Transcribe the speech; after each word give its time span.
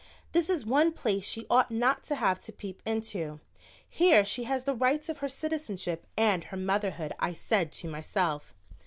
"This 0.31 0.49
is 0.49 0.65
one 0.65 0.93
place 0.93 1.23
she 1.25 1.45
ought 1.47 1.69
not 1.69 2.03
to 2.05 2.15
have 2.15 2.39
to 2.45 2.51
peep 2.51 2.81
into; 2.87 3.39
here 3.87 4.25
she 4.25 4.45
has 4.45 4.63
the 4.63 4.73
rights 4.73 5.09
of 5.09 5.19
her 5.19 5.29
citizenship 5.29 6.07
and 6.17 6.45
her 6.45 6.57
motherhood," 6.57 7.13
I 7.19 7.33
said 7.35 7.71
to 7.73 7.87
myself. 7.87 8.55